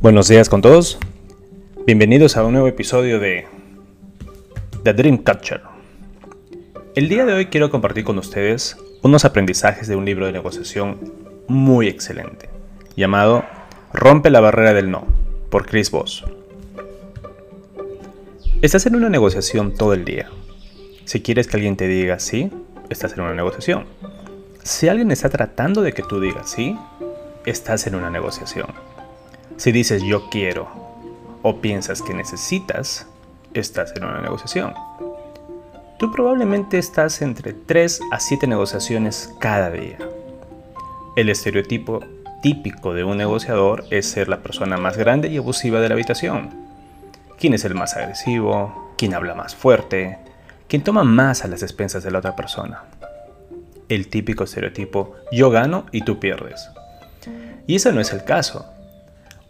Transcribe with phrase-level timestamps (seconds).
[0.00, 0.96] Buenos días con todos.
[1.84, 3.48] Bienvenidos a un nuevo episodio de
[4.84, 5.62] The Dream Catcher.
[6.94, 11.00] El día de hoy quiero compartir con ustedes unos aprendizajes de un libro de negociación
[11.48, 12.48] muy excelente,
[12.94, 13.44] llamado
[13.92, 15.04] Rompe la barrera del no,
[15.50, 16.24] por Chris Voss.
[18.62, 20.30] Estás en una negociación todo el día.
[21.06, 22.52] Si quieres que alguien te diga sí,
[22.88, 23.86] estás en una negociación.
[24.62, 26.78] Si alguien está tratando de que tú digas sí,
[27.46, 28.68] estás en una negociación.
[29.58, 30.68] Si dices yo quiero
[31.42, 33.08] o piensas que necesitas,
[33.54, 34.72] estás en una negociación.
[35.98, 39.98] Tú probablemente estás entre 3 a 7 negociaciones cada día.
[41.16, 41.98] El estereotipo
[42.40, 46.50] típico de un negociador es ser la persona más grande y abusiva de la habitación.
[47.36, 48.94] ¿Quién es el más agresivo?
[48.96, 50.18] ¿Quién habla más fuerte?
[50.68, 52.84] ¿Quién toma más a las expensas de la otra persona?
[53.88, 56.70] El típico estereotipo yo gano y tú pierdes.
[57.66, 58.77] Y eso no es el caso.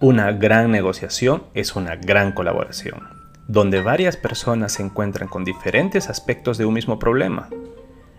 [0.01, 3.09] Una gran negociación es una gran colaboración,
[3.49, 7.49] donde varias personas se encuentran con diferentes aspectos de un mismo problema.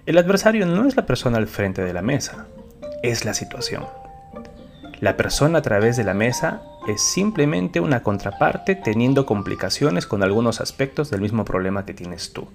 [0.05, 2.47] El adversario no es la persona al frente de la mesa,
[3.01, 3.85] es la situación.
[4.99, 10.59] La persona a través de la mesa es simplemente una contraparte teniendo complicaciones con algunos
[10.59, 12.49] aspectos del mismo problema que tienes tú.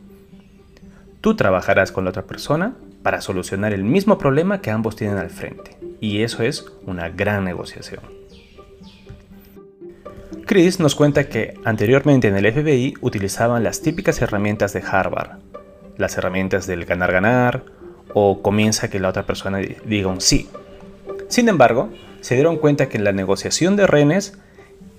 [1.22, 5.30] Tú trabajarás con la otra persona para solucionar el mismo problema que ambos tienen al
[5.30, 8.23] frente, y eso es una gran negociación.
[10.46, 15.38] Chris nos cuenta que anteriormente en el FBI utilizaban las típicas herramientas de Harvard,
[15.96, 17.64] las herramientas del ganar-ganar
[18.12, 20.50] o comienza que la otra persona diga un sí.
[21.28, 21.88] Sin embargo,
[22.20, 24.38] se dieron cuenta que en la negociación de renes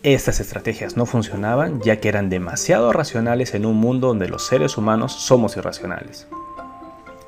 [0.02, 4.78] estas estrategias no funcionaban ya que eran demasiado racionales en un mundo donde los seres
[4.78, 6.28] humanos somos irracionales.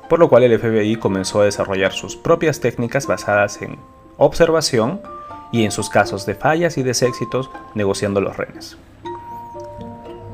[0.08, 3.78] Por lo cual el FBI comenzó a desarrollar sus propias técnicas basadas en
[4.16, 5.00] observación
[5.52, 8.76] y en sus casos de fallas y deséxitos negociando los renes.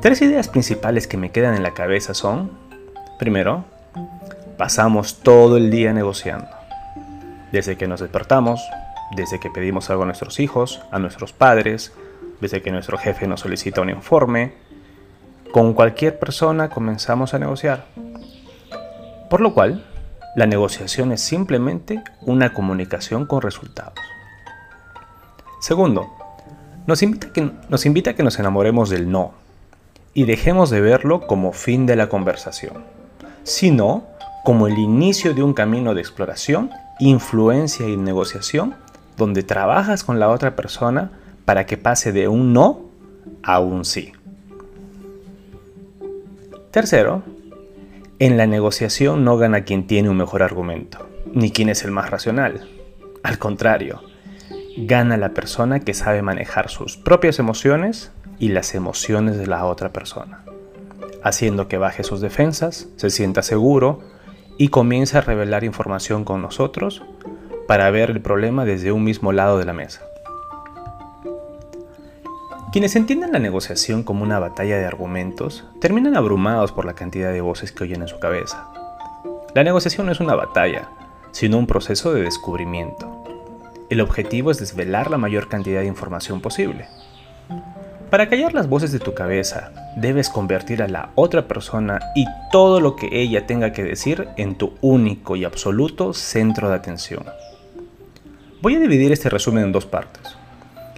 [0.00, 2.50] Tres ideas principales que me quedan en la cabeza son,
[3.18, 3.64] primero,
[4.58, 6.48] pasamos todo el día negociando.
[7.52, 8.60] Desde que nos despertamos,
[9.16, 11.92] desde que pedimos algo a nuestros hijos, a nuestros padres,
[12.40, 14.52] desde que nuestro jefe nos solicita un informe,
[15.52, 17.86] con cualquier persona comenzamos a negociar.
[19.30, 19.86] Por lo cual,
[20.36, 23.94] la negociación es simplemente una comunicación con resultados.
[25.64, 26.12] Segundo,
[26.86, 29.32] nos invita, que, nos invita a que nos enamoremos del no
[30.12, 32.84] y dejemos de verlo como fin de la conversación,
[33.44, 34.04] sino
[34.44, 36.70] como el inicio de un camino de exploración,
[37.00, 38.74] influencia y negociación
[39.16, 41.12] donde trabajas con la otra persona
[41.46, 42.82] para que pase de un no
[43.42, 44.12] a un sí.
[46.72, 47.22] Tercero,
[48.18, 52.10] en la negociación no gana quien tiene un mejor argumento, ni quien es el más
[52.10, 52.68] racional.
[53.22, 54.02] Al contrario,
[54.76, 59.92] gana la persona que sabe manejar sus propias emociones y las emociones de la otra
[59.92, 60.42] persona,
[61.22, 64.00] haciendo que baje sus defensas, se sienta seguro
[64.58, 67.02] y comience a revelar información con nosotros
[67.68, 70.02] para ver el problema desde un mismo lado de la mesa.
[72.72, 77.40] Quienes entienden la negociación como una batalla de argumentos terminan abrumados por la cantidad de
[77.40, 78.68] voces que oyen en su cabeza.
[79.54, 80.88] La negociación no es una batalla,
[81.30, 83.23] sino un proceso de descubrimiento.
[83.94, 86.88] El objetivo es desvelar la mayor cantidad de información posible.
[88.10, 92.80] Para callar las voces de tu cabeza, debes convertir a la otra persona y todo
[92.80, 97.22] lo que ella tenga que decir en tu único y absoluto centro de atención.
[98.60, 100.22] Voy a dividir este resumen en dos partes.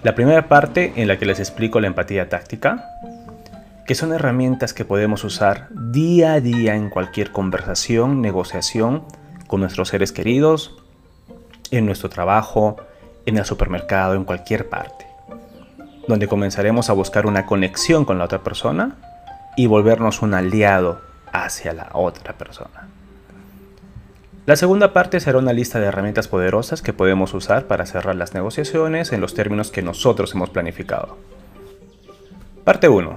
[0.02, 2.82] La primera parte en la que les explico la empatía táctica,
[3.86, 9.04] que son herramientas que podemos usar día a día en cualquier conversación, negociación
[9.48, 10.85] con nuestros seres queridos,
[11.70, 12.76] en nuestro trabajo,
[13.26, 15.06] en el supermercado, en cualquier parte,
[16.08, 18.96] donde comenzaremos a buscar una conexión con la otra persona
[19.56, 21.00] y volvernos un aliado
[21.32, 22.88] hacia la otra persona.
[24.46, 28.32] La segunda parte será una lista de herramientas poderosas que podemos usar para cerrar las
[28.32, 31.18] negociaciones en los términos que nosotros hemos planificado.
[32.62, 33.16] Parte 1.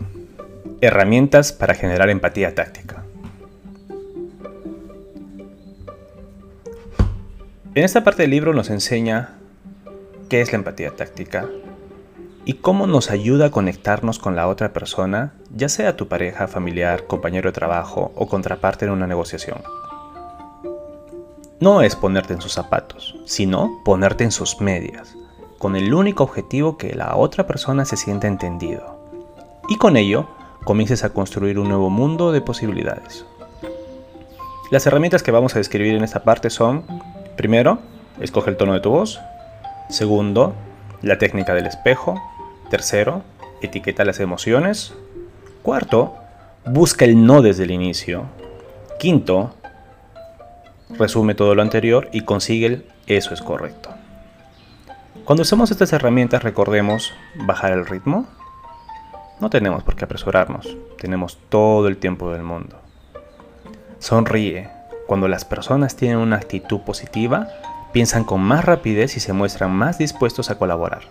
[0.82, 3.04] Herramientas para generar empatía táctica.
[7.76, 9.36] En esta parte del libro nos enseña
[10.28, 11.48] qué es la empatía táctica
[12.44, 17.06] y cómo nos ayuda a conectarnos con la otra persona, ya sea tu pareja, familiar,
[17.06, 19.62] compañero de trabajo o contraparte en una negociación.
[21.60, 25.16] No es ponerte en sus zapatos, sino ponerte en sus medias,
[25.60, 29.00] con el único objetivo que la otra persona se sienta entendido.
[29.70, 30.28] Y con ello,
[30.64, 33.28] comiences a construir un nuevo mundo de posibilidades.
[34.72, 36.84] Las herramientas que vamos a describir en esta parte son
[37.40, 37.80] Primero,
[38.20, 39.22] escoge el tono de tu voz.
[39.88, 40.56] Segundo,
[41.02, 42.22] la técnica del espejo.
[42.70, 43.22] Tercero,
[43.62, 44.94] etiqueta las emociones.
[45.62, 46.16] Cuarto,
[46.66, 48.26] busca el no desde el inicio.
[49.00, 49.56] Quinto,
[50.90, 53.90] resume todo lo anterior y consigue el eso es correcto.
[55.24, 58.28] Cuando usamos estas herramientas recordemos bajar el ritmo.
[59.40, 62.76] No tenemos por qué apresurarnos, tenemos todo el tiempo del mundo.
[64.00, 64.79] Sonríe.
[65.10, 67.48] Cuando las personas tienen una actitud positiva,
[67.94, 71.02] piensan con más rapidez y se muestran más dispuestos a colaborar.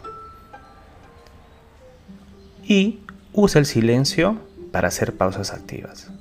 [2.63, 3.01] Y
[3.33, 4.39] usa el silencio
[4.71, 6.13] para hacer pausas activas.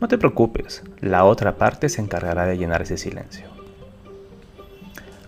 [0.00, 3.46] No te preocupes, la otra parte se encargará de llenar ese silencio.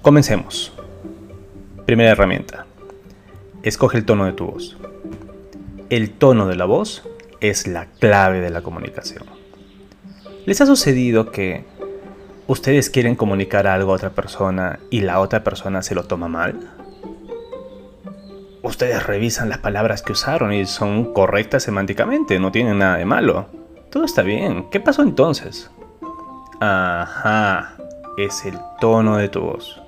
[0.02, 0.73] Comencemos.
[1.87, 2.67] Primera herramienta.
[3.62, 4.76] Escoge el tono de tu voz.
[5.91, 7.05] El tono de la voz
[7.38, 9.23] es la clave de la comunicación.
[10.44, 11.73] ¿Les ha sucedido que
[12.46, 16.58] ustedes quieren comunicar algo a otra persona y la otra persona se lo toma mal?
[18.62, 23.46] Ustedes revisan las palabras que usaron y son correctas semánticamente, no tienen nada de malo.
[23.91, 24.70] Todo está bien.
[24.70, 25.70] ¿Qué pasó entonces?
[26.61, 27.76] Ajá,
[28.17, 29.81] es el tono de tu voz.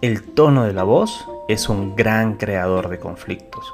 [0.00, 3.72] El tono de la voz es un gran creador de conflictos.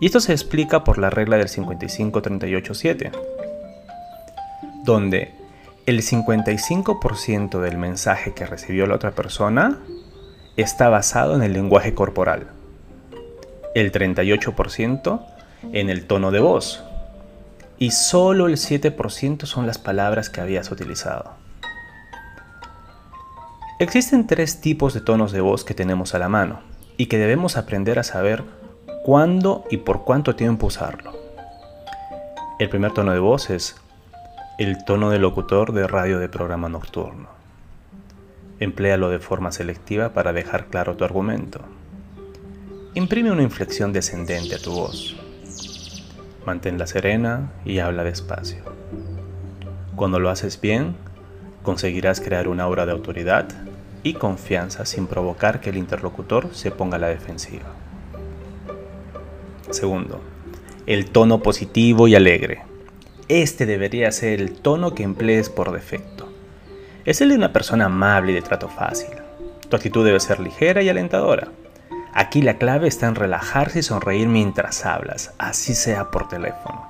[0.00, 3.10] Y esto se explica por la regla del 55-38-7,
[4.84, 5.37] donde
[5.88, 9.78] el 55% del mensaje que recibió la otra persona
[10.58, 12.48] está basado en el lenguaje corporal,
[13.74, 15.24] el 38%
[15.72, 16.84] en el tono de voz
[17.78, 21.32] y solo el 7% son las palabras que habías utilizado.
[23.78, 26.60] Existen tres tipos de tonos de voz que tenemos a la mano
[26.98, 28.44] y que debemos aprender a saber
[29.06, 31.12] cuándo y por cuánto tiempo usarlo.
[32.58, 33.76] El primer tono de voz es
[34.58, 37.28] el tono de locutor de radio de programa nocturno.
[38.58, 41.60] Empléalo de forma selectiva para dejar claro tu argumento.
[42.94, 45.16] Imprime una inflexión descendente a tu voz.
[46.44, 48.64] Manténla serena y habla despacio.
[49.94, 50.96] Cuando lo haces bien,
[51.62, 53.46] conseguirás crear un aura de autoridad
[54.02, 57.66] y confianza sin provocar que el interlocutor se ponga a la defensiva.
[59.70, 60.20] Segundo,
[60.86, 62.62] el tono positivo y alegre.
[63.28, 66.26] Este debería ser el tono que emplees por defecto.
[67.04, 69.10] Es el de una persona amable y de trato fácil.
[69.68, 71.48] Tu actitud debe ser ligera y alentadora.
[72.14, 76.88] Aquí la clave está en relajarse y sonreír mientras hablas, así sea por teléfono.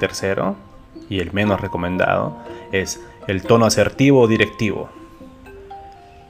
[0.00, 0.56] Tercero,
[1.08, 2.36] y el menos recomendado,
[2.72, 4.90] es el tono asertivo o directivo.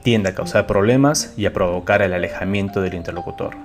[0.03, 3.55] Tiende a causar problemas y a provocar el alejamiento del interlocutor.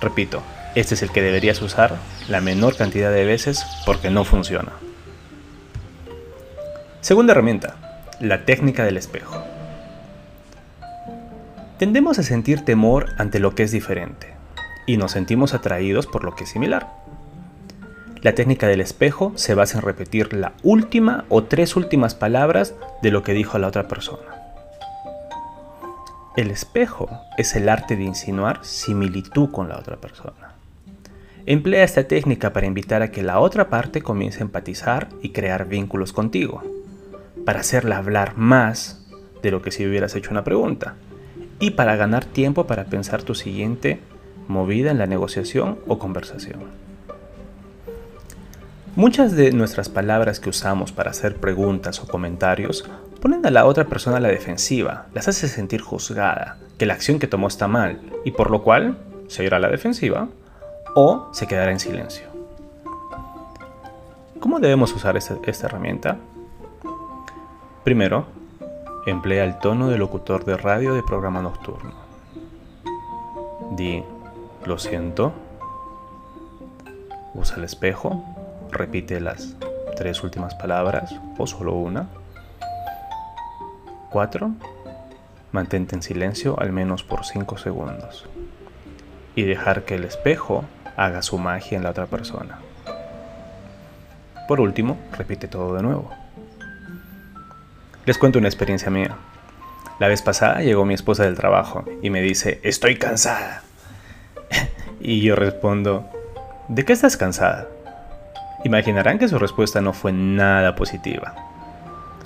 [0.00, 0.42] Repito,
[0.74, 1.96] este es el que deberías usar
[2.28, 4.72] la menor cantidad de veces porque no funciona.
[7.00, 7.76] Segunda herramienta,
[8.20, 9.42] la técnica del espejo.
[11.78, 14.34] Tendemos a sentir temor ante lo que es diferente
[14.86, 16.88] y nos sentimos atraídos por lo que es similar.
[18.20, 23.12] La técnica del espejo se basa en repetir la última o tres últimas palabras de
[23.12, 24.38] lo que dijo la otra persona.
[26.36, 30.47] El espejo es el arte de insinuar similitud con la otra persona.
[31.50, 35.66] Emplea esta técnica para invitar a que la otra parte comience a empatizar y crear
[35.66, 36.62] vínculos contigo,
[37.46, 39.06] para hacerla hablar más
[39.42, 40.96] de lo que si hubieras hecho una pregunta
[41.58, 43.98] y para ganar tiempo para pensar tu siguiente
[44.46, 46.64] movida en la negociación o conversación.
[48.94, 52.84] Muchas de nuestras palabras que usamos para hacer preguntas o comentarios
[53.22, 57.18] ponen a la otra persona a la defensiva, las hace sentir juzgada, que la acción
[57.18, 60.28] que tomó está mal y por lo cual se irá a la defensiva
[61.00, 62.26] o se quedará en silencio.
[64.40, 66.16] ¿Cómo debemos usar esta, esta herramienta?
[67.84, 68.26] Primero,
[69.08, 71.94] Emplea el tono de locutor de radio de programa nocturno.
[73.70, 74.04] Di,
[74.66, 75.32] lo siento.
[77.32, 78.22] Usa el espejo.
[78.70, 79.56] Repite las
[79.96, 82.08] tres últimas palabras o solo una.
[84.10, 84.50] 4.
[85.52, 88.26] Mantente en silencio al menos por 5 segundos.
[89.36, 90.64] Y dejar que el espejo
[90.98, 92.58] haga su magia en la otra persona.
[94.48, 96.10] Por último, repite todo de nuevo.
[98.04, 99.16] Les cuento una experiencia mía.
[100.00, 103.62] La vez pasada llegó mi esposa del trabajo y me dice, estoy cansada.
[105.00, 106.08] y yo respondo,
[106.66, 107.68] ¿de qué estás cansada?
[108.64, 111.34] Imaginarán que su respuesta no fue nada positiva.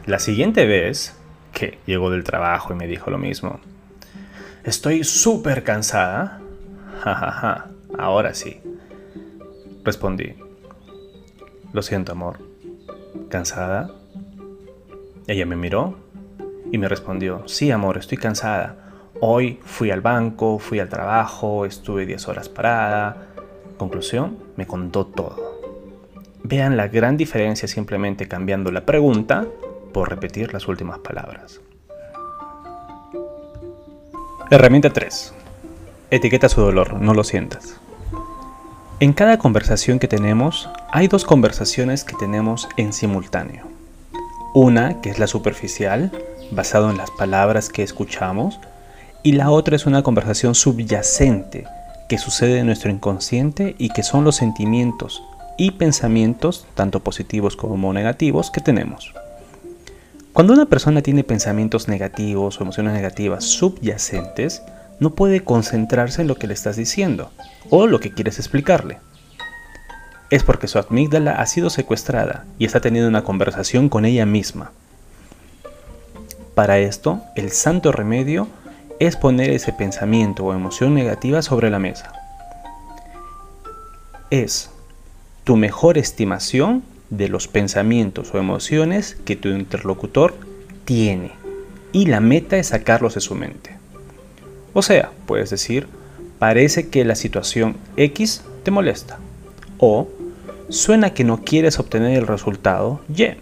[0.07, 1.15] La siguiente vez
[1.53, 3.61] que llegó del trabajo y me dijo lo mismo,
[4.65, 6.41] estoy súper cansada.
[7.03, 7.67] Jajaja,
[7.99, 8.61] ahora sí.
[9.85, 10.35] Respondí,
[11.73, 12.39] lo siento amor,
[13.29, 13.91] ¿cansada?
[15.27, 15.97] Ella me miró
[16.71, 18.77] y me respondió, sí amor, estoy cansada.
[19.21, 23.29] Hoy fui al banco, fui al trabajo, estuve 10 horas parada.
[23.77, 25.61] Conclusión, me contó todo.
[26.43, 29.47] Vean la gran diferencia simplemente cambiando la pregunta
[29.93, 31.61] por repetir las últimas palabras.
[34.51, 35.35] Herramienta 3.
[36.13, 37.81] Etiqueta su dolor, no lo sientas.
[39.01, 43.65] En cada conversación que tenemos, hay dos conversaciones que tenemos en simultáneo.
[44.53, 46.13] Una que es la superficial,
[46.51, 48.61] basado en las palabras que escuchamos,
[49.23, 51.65] y la otra es una conversación subyacente
[52.11, 55.23] que sucede en nuestro inconsciente y que son los sentimientos
[55.57, 59.15] y pensamientos, tanto positivos como negativos, que tenemos.
[60.35, 64.63] Cuando una persona tiene pensamientos negativos o emociones negativas subyacentes,
[65.01, 67.31] no puede concentrarse en lo que le estás diciendo
[67.71, 68.99] o lo que quieres explicarle.
[70.31, 74.73] Es porque su amígdala ha sido secuestrada y está teniendo una conversación con ella misma.
[76.55, 78.49] Para esto, el santo remedio
[78.99, 82.13] es poner ese pensamiento o emoción negativa sobre la mesa.
[84.31, 84.71] Es
[85.45, 90.35] tu mejor estimación de los pensamientos o emociones que tu interlocutor
[90.85, 91.33] tiene
[91.93, 93.82] y la meta es sacarlos de su mente.
[94.73, 95.87] O sea, puedes decir,
[96.39, 99.19] parece que la situación X te molesta
[99.79, 100.09] o
[100.69, 103.35] suena que no quieres obtener el resultado Y,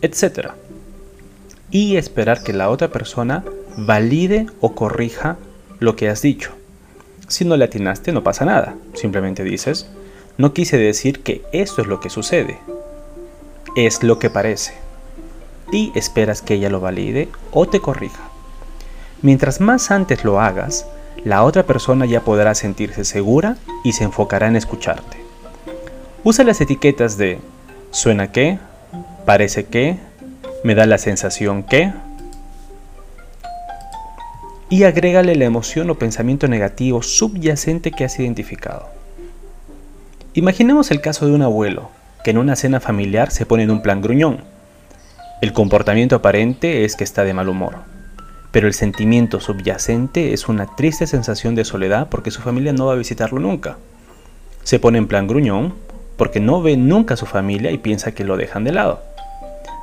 [0.00, 0.50] etc.
[1.70, 3.44] Y esperar que la otra persona
[3.76, 5.36] valide o corrija
[5.80, 6.52] lo que has dicho.
[7.28, 9.86] Si no le atinaste no pasa nada, simplemente dices,
[10.38, 12.58] no quise decir que esto es lo que sucede,
[13.76, 14.74] es lo que parece.
[15.70, 18.31] Y esperas que ella lo valide o te corrija.
[19.22, 20.84] Mientras más antes lo hagas,
[21.24, 25.18] la otra persona ya podrá sentirse segura y se enfocará en escucharte.
[26.24, 27.38] Usa las etiquetas de
[27.92, 28.58] suena que,
[29.24, 29.96] parece que,
[30.64, 31.92] me da la sensación que,
[34.68, 38.88] y agrégale la emoción o pensamiento negativo subyacente que has identificado.
[40.34, 41.90] Imaginemos el caso de un abuelo
[42.24, 44.38] que en una cena familiar se pone en un plan gruñón.
[45.40, 47.91] El comportamiento aparente es que está de mal humor,
[48.52, 52.92] pero el sentimiento subyacente es una triste sensación de soledad porque su familia no va
[52.92, 53.78] a visitarlo nunca.
[54.62, 55.74] Se pone en plan gruñón
[56.18, 59.02] porque no ve nunca a su familia y piensa que lo dejan de lado.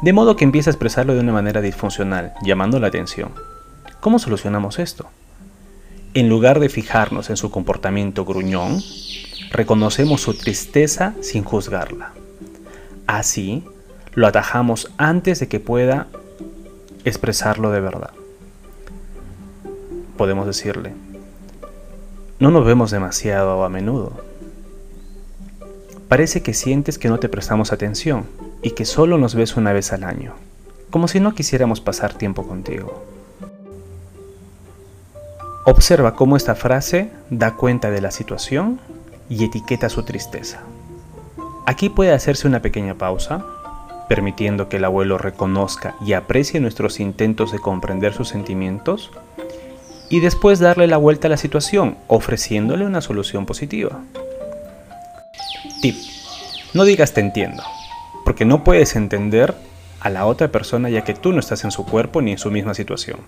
[0.04, 3.32] De modo que empieza a expresarlo de una manera disfuncional, llamando la atención.
[4.00, 5.10] ¿Cómo solucionamos esto?
[6.14, 8.82] En lugar de fijarnos en su comportamiento gruñón,
[9.52, 12.14] reconocemos su tristeza sin juzgarla.
[13.08, 13.64] Así,
[14.14, 16.08] lo atajamos antes de que pueda
[17.04, 18.12] expresarlo de verdad.
[20.20, 20.92] Podemos decirle,
[22.40, 24.12] no nos vemos demasiado a menudo.
[26.10, 28.26] Parece que sientes que no te prestamos atención
[28.62, 30.34] y que solo nos ves una vez al año,
[30.90, 33.02] como si no quisiéramos pasar tiempo contigo.
[35.64, 38.82] Observa cómo esta frase da cuenta de la situación
[39.30, 40.64] y etiqueta su tristeza.
[41.66, 43.46] Aquí puede hacerse una pequeña pausa,
[44.10, 49.12] permitiendo que el abuelo reconozca y aprecie nuestros intentos de comprender sus sentimientos,
[50.10, 54.00] y después darle la vuelta a la situación, ofreciéndole una solución positiva.
[55.82, 55.96] Tip.
[56.74, 57.64] No digas te entiendo,
[58.26, 59.56] porque no puedes entender
[60.00, 62.52] a la otra persona ya que tú no estás en su cuerpo ni en su
[62.52, 63.20] misma situación.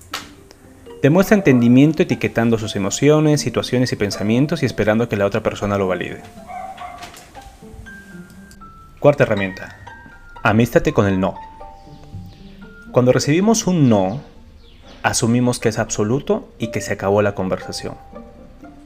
[1.01, 5.87] Demuestra entendimiento etiquetando sus emociones, situaciones y pensamientos y esperando que la otra persona lo
[5.87, 6.21] valide.
[8.99, 9.77] Cuarta herramienta.
[10.43, 11.35] Amístate con el no.
[12.91, 14.21] Cuando recibimos un no,
[15.03, 17.95] asumimos que es absoluto y que se acabó la conversación.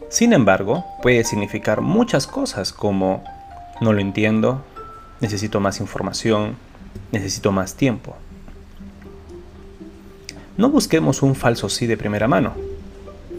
[0.10, 3.24] Sin embargo, puede significar muchas cosas como
[3.82, 4.64] no lo entiendo,
[5.20, 6.56] necesito más información,
[7.12, 8.16] necesito más tiempo.
[10.58, 12.54] No busquemos un falso sí de primera mano,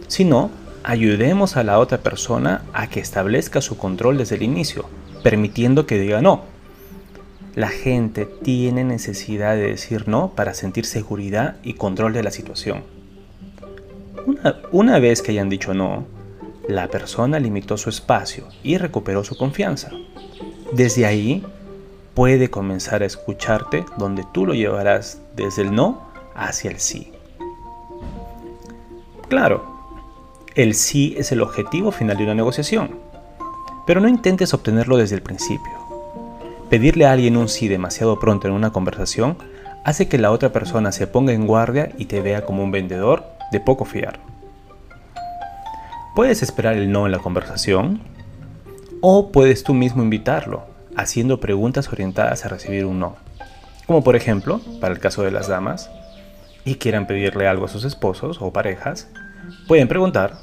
[0.06, 0.50] sino
[0.84, 4.86] ayudemos a la otra persona a que establezca su control desde el inicio,
[5.22, 6.55] permitiendo que diga no.
[7.56, 12.82] La gente tiene necesidad de decir no para sentir seguridad y control de la situación.
[14.72, 16.04] Una, vez que hayan dicho no,
[16.68, 19.90] la persona limitó su espacio y recuperó su confianza.
[20.72, 21.46] Desde ahí
[22.12, 27.10] puede comenzar a escucharte donde tú lo llevarás desde el no hacia el sí.
[29.30, 29.64] Claro,
[30.54, 32.90] el sí es el objetivo final de una negociación,
[33.86, 35.85] pero no intentes obtenerlo desde el principio.
[36.70, 39.36] Pedirle a alguien un sí demasiado pronto en una conversación
[39.84, 43.24] hace que la otra persona se ponga en guardia y te vea como un vendedor
[43.52, 44.18] de poco fiar.
[46.16, 48.00] Puedes esperar el no en la conversación
[49.00, 50.64] o puedes tú mismo invitarlo,
[50.96, 53.16] haciendo preguntas orientadas a recibir un no.
[53.86, 55.88] Como por ejemplo, para el caso de las damas,
[56.64, 59.08] y quieran pedirle algo a sus esposos o parejas,
[59.68, 60.38] pueden preguntar,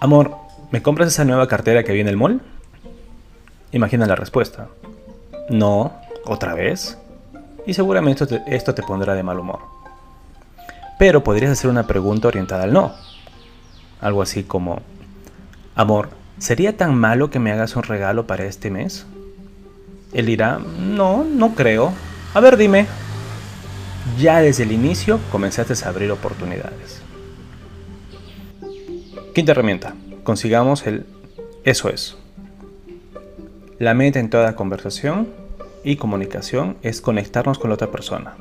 [0.00, 0.36] Amor,
[0.70, 2.40] ¿me compras esa nueva cartera que viene en el mall?
[3.72, 4.68] Imagina la respuesta.
[5.50, 5.92] No,
[6.24, 6.98] otra vez.
[7.66, 9.60] Y seguramente esto te, pondrá de mal humor.
[10.98, 12.94] Pero podrías hacer una pregunta orientada al no.
[14.00, 14.80] Algo así como,
[15.74, 19.06] Amor, ¿sería tan malo que me hagas un regalo para este mes?
[20.12, 21.92] Él dirá, no, no creo.
[22.34, 22.86] A ver, dime.
[24.18, 27.02] Ya desde el inicio comenzaste a abrir oportunidades.
[29.34, 29.94] Quinta herramienta.
[30.24, 31.04] Consigamos el
[31.64, 32.16] eso es.
[33.78, 35.28] La meta en toda conversación
[35.84, 38.34] y comunicación es conectarnos con la otra persona,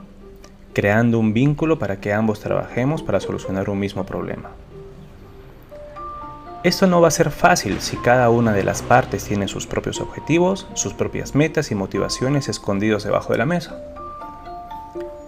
[0.74, 4.50] creando un vínculo para que ambos trabajemos para solucionar un mismo problema.
[6.64, 10.02] Esto no va a ser fácil si cada una de las partes tiene sus propios
[10.02, 13.80] objetivos, sus propias metas y motivaciones escondidos debajo de la mesa.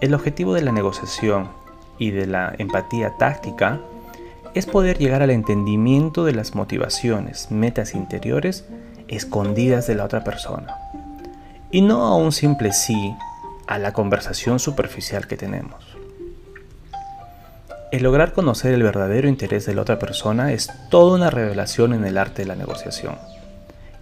[0.00, 1.50] El objetivo de la negociación
[1.98, 3.78] y de la empatía táctica
[4.54, 8.64] es poder llegar al entendimiento de las motivaciones, metas interiores
[9.10, 10.74] escondidas de la otra persona.
[11.70, 13.14] Y no a un simple sí
[13.66, 15.84] a la conversación superficial que tenemos.
[17.92, 22.04] El lograr conocer el verdadero interés de la otra persona es toda una revelación en
[22.04, 23.16] el arte de la negociación.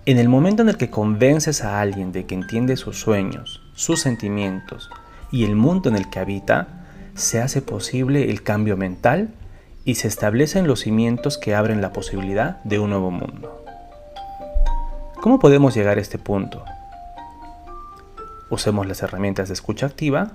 [0.04, 4.00] En el momento en el que convences a alguien de que entiende sus sueños, sus
[4.00, 4.90] sentimientos
[5.30, 6.84] y el mundo en el que habita,
[7.14, 9.30] se hace posible el cambio mental
[9.84, 13.64] y se establecen los cimientos que abren la posibilidad de un nuevo mundo.
[15.20, 16.64] ¿Cómo podemos llegar a este punto?
[18.50, 20.32] Usemos las herramientas de escucha activa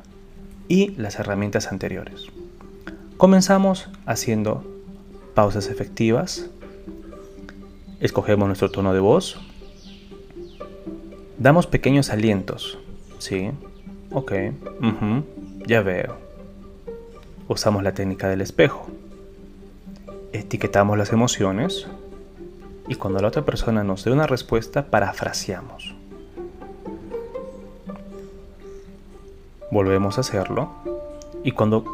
[0.68, 2.28] y las herramientas anteriores.
[3.18, 4.63] Comenzamos haciendo
[5.34, 6.50] pausas efectivas.
[8.00, 9.40] Escogemos nuestro tono de voz.
[11.38, 12.78] Damos pequeños alientos.
[13.20, 13.52] ¿Sí?
[14.12, 14.34] Ok.
[15.66, 16.18] ya veo.
[17.48, 18.88] Usamos la técnica del espejo
[20.34, 21.88] etiquetamos las emociones
[22.88, 25.96] y cuando la otra persona nos dé una respuesta, parafraseamos.
[29.72, 30.72] Volvemos a hacerlo
[31.43, 31.86] y cuando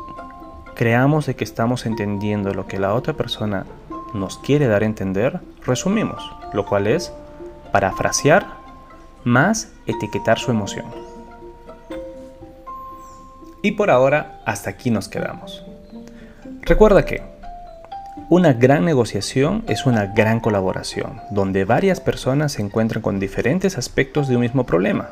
[0.75, 3.65] creamos de que estamos entendiendo lo que la otra persona
[4.13, 7.13] nos quiere dar a entender, resumimos, lo cual es
[7.71, 8.47] parafrasear
[9.23, 10.85] más etiquetar su emoción.
[13.61, 15.63] Y por ahora, hasta aquí nos quedamos.
[16.61, 17.38] Recuerda que
[18.29, 24.27] una gran negociación es una gran colaboración, donde varias personas se encuentran con diferentes aspectos
[24.27, 25.09] de un mismo problema.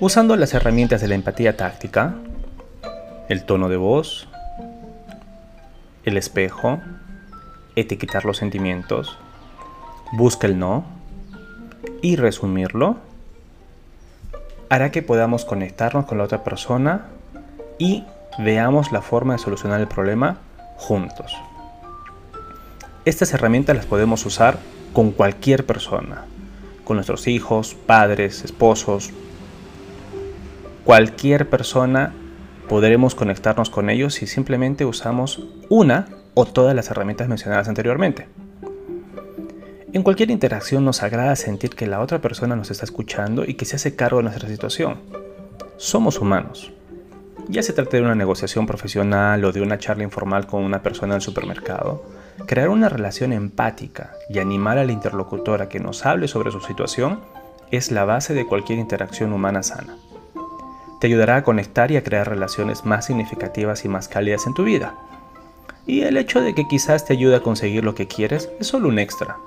[0.00, 2.14] Usando las herramientas de la empatía táctica,
[3.28, 4.28] el tono de voz,
[6.06, 6.80] el espejo,
[7.76, 9.18] etiquetar los sentimientos,
[10.12, 10.84] busca el no
[12.00, 12.96] y resumirlo,
[14.70, 17.08] hará que podamos conectarnos con la otra persona
[17.78, 18.06] y
[18.38, 20.38] veamos la forma de solucionar el problema
[20.80, 21.36] juntos.
[23.04, 24.58] Estas herramientas las podemos usar
[24.92, 26.24] con cualquier persona,
[26.84, 29.10] con nuestros hijos, padres, esposos.
[30.84, 32.12] Cualquier persona
[32.68, 38.26] podremos conectarnos con ellos si simplemente usamos una o todas las herramientas mencionadas anteriormente.
[39.92, 43.66] En cualquier interacción nos agrada sentir que la otra persona nos está escuchando y que
[43.66, 44.98] se hace cargo de nuestra situación.
[45.76, 46.72] Somos humanos
[47.50, 51.14] ya se trate de una negociación profesional o de una charla informal con una persona
[51.14, 52.04] en el supermercado,
[52.46, 57.20] crear una relación empática y animar al interlocutor a que nos hable sobre su situación
[57.70, 59.96] es la base de cualquier interacción humana sana.
[61.00, 64.64] Te ayudará a conectar y a crear relaciones más significativas y más cálidas en tu
[64.64, 64.94] vida.
[65.86, 68.88] Y el hecho de que quizás te ayude a conseguir lo que quieres es solo
[68.88, 69.38] un extra.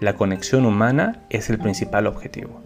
[0.00, 2.60] La conexión humana es el principal objetivo.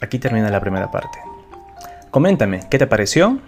[0.00, 1.33] Aquí termina la primera parte.
[2.14, 3.40] Coméntame, ¿qué te pareció?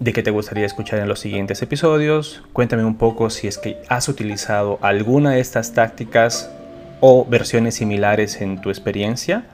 [0.00, 2.42] ¿De qué te gustaría escuchar en los siguientes episodios?
[2.52, 6.50] Cuéntame un poco si es que has utilizado alguna de estas tácticas
[6.98, 9.44] o versiones similares en tu experiencia,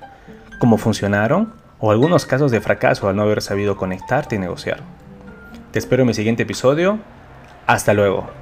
[0.59, 4.79] cómo funcionaron o algunos casos de fracaso al no haber sabido conectarte y negociar.
[5.70, 6.98] Te espero en mi siguiente episodio.
[7.66, 8.39] Hasta luego.